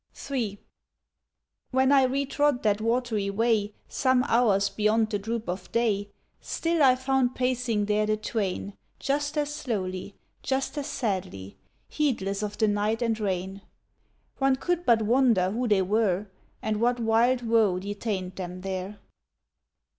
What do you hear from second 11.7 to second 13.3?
Heedless of the night and